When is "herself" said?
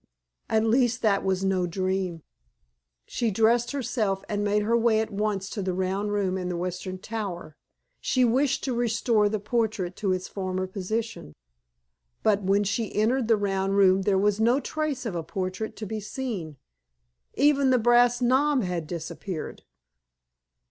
3.69-4.23